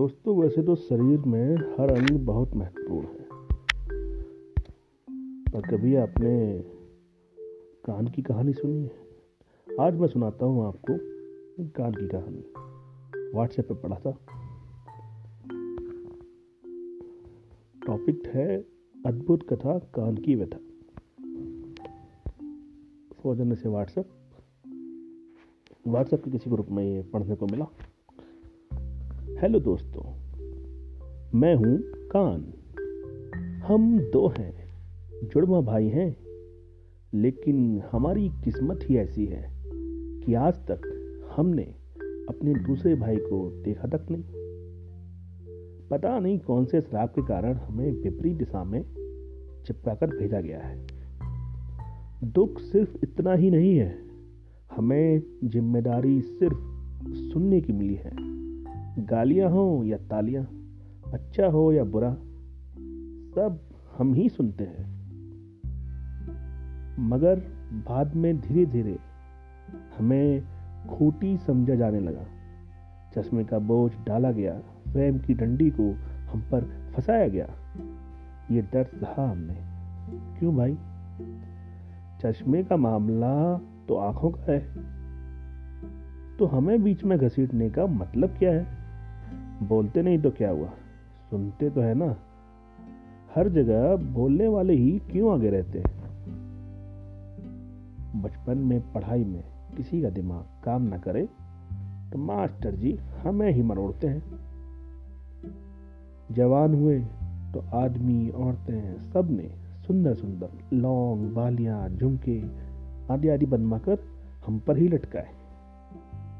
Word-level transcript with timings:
दोस्तों, 0.00 0.42
वैसे 0.42 0.62
तो 0.62 0.74
शरीर 0.74 1.18
में 1.18 1.56
हर 1.56 1.90
अंग 1.92 2.20
बहुत 2.20 2.54
महत्वपूर्ण 2.54 3.06
है। 3.06 3.26
पर 5.52 5.60
कभी 5.70 5.94
आपने 5.94 6.58
कान 7.84 8.06
की 8.06 8.22
कहानी 8.22 8.52
सुनी 8.52 8.82
है? 8.82 8.92
आज 9.80 9.94
मैं 9.94 10.08
सुनाता 10.08 10.46
हूँ 10.46 10.66
आपको 10.66 10.98
कान 11.68 11.92
की 11.92 12.08
कहानी। 12.08 12.44
व्हाट्सएप 13.34 13.68
पे 13.68 13.74
पढ़ा 13.74 13.96
था। 13.96 14.10
टॉपिक 17.86 18.26
है, 18.26 18.64
अद्भुत 19.06 19.42
कथा 19.42 19.78
कान 19.78 20.16
की 20.16 20.34
व्यथा। 20.34 20.58
फौजन 23.22 23.54
से 23.54 23.68
व्हाट्सएप 23.68 24.08
व्हाट्सएप 25.88 26.24
के 26.24 26.30
किसी 26.30 26.50
ग्रुप 26.50 26.66
में 26.70 26.84
ये 26.84 27.02
पढ़ने 27.02 27.34
को 27.34 27.46
मिला। 27.46 27.66
हेलो 29.42 29.60
दोस्तों। 29.60 30.02
मैं 31.34 31.54
हूँ 31.54 31.78
कान। 32.16 32.52
हम 33.66 33.98
दो 33.98 34.34
हैं। 34.38 34.68
जुड़वा 35.28 35.60
भाई 35.60 35.88
हैं, 35.88 36.16
लेकिन 37.14 37.82
हमारी 37.92 38.28
किस्मत 38.28 38.80
ही 38.82 38.96
ऐसी 38.96 39.26
है 39.26 39.52
कि 40.20 40.34
आज 40.34 40.54
तक 40.54 40.80
हमने 41.36 41.62
अपने 42.28 42.54
दूसरे 42.54 42.94
भाई 42.94 43.16
को 43.16 43.62
देखा 43.64 43.88
तक 43.88 44.06
नहीं। 44.10 44.22
पता 45.88 46.18
नहीं 46.18 46.38
कौन 46.38 46.64
से 46.64 46.80
श्राप 46.80 47.14
के 47.14 47.22
कारण 47.22 47.54
हमें 47.54 47.92
विपरीत 47.92 48.36
दिशा 48.36 48.64
में 48.64 48.82
चिपकाकर 49.66 50.06
भेजा 50.06 50.40
गया 50.40 50.60
है। 50.60 50.86
दुख 52.24 52.60
सिर्फ़ 52.60 52.96
इतना 53.02 53.32
ही 53.32 53.50
नहीं 53.50 53.76
है। 53.76 53.98
हमें 54.76 55.22
ज़िम्मेदारी 55.44 56.20
सिर्फ़ 56.20 56.58
सुनने 57.14 57.60
की 57.60 57.72
मिली 57.72 57.94
है। 57.94 58.39
गालियाँ 58.98 59.50
हो 59.50 59.82
या 59.84 59.96
तालियाँ 59.96 60.44
अच्छा 61.12 61.46
हो 61.46 61.72
या 61.72 61.84
बुरा, 61.84 62.14
सब 63.34 63.60
हम 63.98 64.14
ही 64.14 64.28
सुनते 64.28 64.64
हैं। 64.64 65.00
मगर 66.98 67.40
बाद 67.72 68.14
में 68.14 68.40
धीरे 68.40 68.66
धीरे 68.66 68.98
हमें 69.98 70.42
खोटी 70.88 71.36
समझा 71.36 71.74
जाने 71.74 72.00
लगा। 72.00 72.24
चश्मे 73.14 73.44
का 73.44 73.58
बोझ 73.58 73.92
डाला 74.06 74.32
गया 74.32 74.52
प्रेम 74.92 75.18
की 75.18 75.34
डंडी 75.34 75.70
को 75.70 75.94
हम 76.30 76.40
पर 76.40 76.92
फंसाया 76.96 77.28
गया। 77.28 77.48
ये 78.50 78.62
डर 78.62 78.84
सहा 78.84 79.30
हमने। 79.30 79.56
क्यों 80.38 80.56
भाई? 80.56 80.78
चश्मे 82.20 82.64
का 82.64 82.76
मामला 82.76 83.58
तो 83.88 83.96
आँखों 83.96 84.30
का 84.30 84.52
है। 84.52 84.60
तो 86.36 86.46
हमें 86.46 86.82
बीच 86.82 87.04
में 87.04 87.18
घसीटने 87.18 87.70
का 87.70 87.86
मतलब 87.86 88.28
क्या 88.28 88.52
है? 88.52 88.79
बोलते 89.62 90.02
नहीं 90.02 90.18
तो 90.18 90.30
क्या 90.30 90.50
हुआ? 90.50 90.68
सुनते 91.30 91.70
तो 91.70 91.80
है 91.80 91.94
ना। 91.94 92.16
हर 93.34 93.48
जगह 93.48 93.96
बोलने 93.96 94.48
वाले 94.48 94.72
ही 94.72 94.98
क्यों 95.10 95.34
आगे 95.34 95.50
रहते 95.50 95.78
हैं? 95.78 96.00
बचपन 98.22 98.58
में, 98.58 98.92
पढ़ाई 98.92 99.24
में 99.24 99.44
किसी 99.76 100.02
का 100.02 100.10
दिमाग 100.10 100.44
काम 100.64 100.82
ना 100.82 100.98
करे 100.98 101.28
तो 102.12 102.18
मास्टर 102.18 102.74
जी 102.74 102.98
हमें 103.22 103.52
ही 103.52 103.62
मरोड़ते 103.62 104.06
हैं। 104.06 104.22
जवान 106.32 106.74
हुए 106.74 106.98
तो 107.54 107.64
आदमी, 107.74 108.30
औरतें 108.30 108.98
सबने 108.98 109.50
सुंदर 109.86 110.14
सुंदर 110.14 110.76
लौंग, 110.76 111.30
बालियाँ, 111.30 111.88
झुमके 111.88 112.42
आदि 113.14 113.28
आदि 113.28 113.46
बनवाकर 113.46 113.98
हम 114.46 114.58
पर 114.58 114.76
ही 114.76 114.88
लटकाए। 114.88 115.28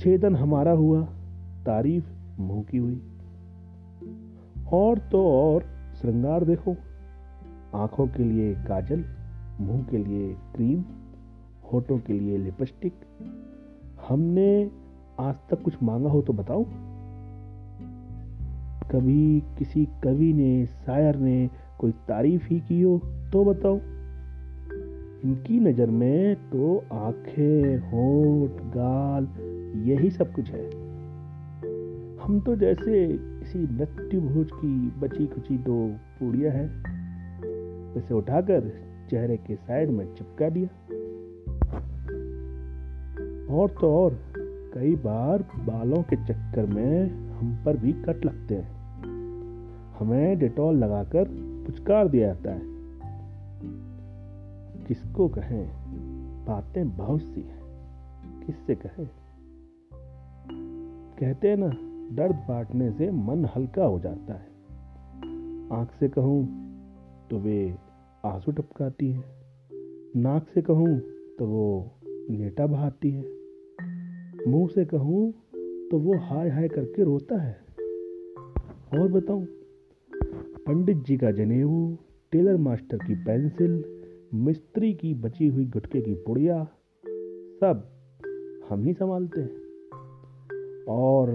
छेदन 0.00 0.36
हमारा 0.36 0.72
हुआ, 0.72 1.02
तारीफ़ 1.66 2.21
मुँह 2.38 2.62
की 2.62 2.76
हुई। 2.76 3.02
और 4.72 4.98
तो 4.98 5.26
और 5.26 5.64
श्रृंगार 6.00 6.44
देखो। 6.44 6.76
आँखों 7.74 8.06
के 8.06 8.24
लिए 8.24 8.54
काजल, 8.54 9.04
मुँह 9.60 9.82
के 9.82 9.98
लिए 9.98 10.34
क्रीम, 10.34 10.84
होठों 11.72 11.98
के 11.98 12.12
लिए 12.12 12.38
लिपस्टिक। 12.38 12.92
हमने 14.08 14.70
आज 15.20 15.34
तक 15.50 15.62
कुछ 15.62 15.82
मांगा 15.82 16.10
हो 16.10 16.22
तो 16.22 16.32
बताओ। 16.32 16.64
कभी 18.90 19.40
किसी 19.58 19.88
कवि 20.04 20.32
ने, 20.32 20.66
शायर 20.66 21.16
ने 21.16 21.50
कोई 21.78 21.90
तारीफ़ 21.90 22.46
ही 22.46 22.60
की 22.60 22.82
हो 22.82 22.98
तो 23.32 23.44
बताओ। 23.44 23.78
इनकी 25.24 25.60
नज़र 25.60 25.90
में 25.90 26.34
तो 26.34 26.84
आँखें, 26.92 27.78
होठ, 27.78 28.50
गाल, 28.50 29.28
यही 29.88 30.10
सब 30.10 30.32
कुछ 30.32 30.50
है। 30.50 30.91
हम 32.22 32.40
तो 32.40 32.56
जैसे 32.56 33.06
इसी 33.42 33.74
मृत्यु 33.74 34.20
भोज 34.20 34.50
की 34.54 35.00
बची 35.00 35.26
खुची 35.26 35.58
दो 35.58 35.88
पूड़िया 35.88 36.52
है। 36.52 36.66
उसे 37.94 38.14
उठाकर 38.14 38.74
चेहरे 39.10 39.36
के 39.36 39.56
साइड 39.56 39.90
में 39.90 40.14
चिपका 40.14 40.48
दिया। 40.48 40.66
और 43.54 43.70
तो 43.70 43.96
और, 43.96 44.18
कई 44.74 44.96
बार 44.96 45.38
बालों 45.42 46.02
के 46.02 46.16
चक्कर 46.16 46.66
में 46.66 47.10
हम 47.30 47.62
पर 47.64 47.76
भी 47.76 47.92
कट 47.92 48.24
लगते 48.24 48.54
हैं। 48.54 48.72
हमें 49.98 50.38
डिटॉल 50.38 50.76
लगाकर 50.76 51.24
पुचकार 51.66 52.08
दिया 52.08 52.34
जाता 52.34 52.50
है। 52.50 52.62
किसको 54.84 55.28
कहें, 55.28 55.70
बातें 56.44 56.96
बहुत 56.96 57.22
सी 57.22 57.40
हैं। 57.40 57.62
किससे 58.46 58.74
कहें? 58.74 59.08
कहते 61.18 61.48
हैं 61.48 61.56
ना 61.56 61.91
दर्द 62.16 62.34
बांटने 62.34 62.90
से 62.90 63.10
मन 63.10 63.44
हल्का 63.56 63.84
हो 63.84 63.98
जाता 63.98 64.34
है। 64.34 64.52
आँख 65.72 65.90
से 66.00 66.08
कहूँ 66.08 66.46
तो 67.30 67.38
वे 67.38 67.76
आँसू 68.24 68.52
टपकाती 68.52 69.10
है। 69.12 69.24
नाक 70.16 70.46
से 70.54 70.62
कहूँ 70.62 71.00
तो 71.38 71.46
वो 71.46 71.90
नेटा 72.30 72.66
बहाती 72.66 73.10
है। 73.10 73.24
मुँह 74.48 74.68
से 74.68 74.84
कहूँ 74.84 75.32
तो 75.90 75.98
वो 75.98 76.18
हाय 76.18 76.48
हाय 76.48 76.68
करके 76.68 77.04
रोता 77.04 77.42
है। 77.42 77.60
और 78.98 79.08
बताऊँ, 79.12 79.46
पंडित 80.66 80.96
जी 80.96 81.16
का 81.16 81.30
जनेऊ, 81.30 81.96
टेलर 82.32 82.56
मास्टर 82.56 82.96
की 82.96 83.14
पेंसिल, 83.14 83.84
मिस्त्री 84.34 84.92
की 84.94 85.14
बची 85.14 85.48
हुई 85.48 85.64
गुटके 85.64 86.00
की 86.00 86.14
पुड़िया, 86.14 86.64
सब 87.60 87.88
हम 88.70 88.84
ही 88.84 88.92
संभालते 88.92 89.40
हैं। 89.40 89.62
और 90.84 91.28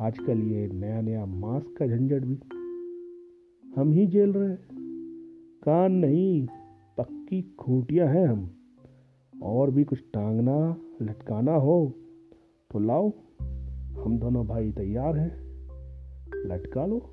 आजकल 0.00 0.38
ये 0.38 0.68
नया 0.68 1.00
नया 1.00 1.26
मास्क 1.26 1.76
का 1.78 1.86
झंझट 1.86 2.22
भी। 2.22 2.40
हम 3.76 3.92
ही 3.92 4.06
झेल 4.06 4.32
रहे 4.32 4.48
हैं। 4.48 4.68
कान 5.62 5.92
नहीं, 5.92 6.46
पक्की 6.98 7.56
खूंटियाँ 7.58 8.08
हैं 8.08 8.26
हम। 8.26 8.50
और 9.42 9.70
भी 9.70 9.84
कुछ 9.84 10.04
टांगना, 10.14 10.76
लटकाना 11.02 11.54
हो 11.54 11.92
तो 12.70 12.78
लाओ। 12.78 13.10
हम 14.04 14.18
दोनों 14.18 14.46
भाई 14.46 14.72
तैयार 14.72 15.16
हैं। 15.16 15.36
लटका 16.46 16.86
लो। 16.86 17.12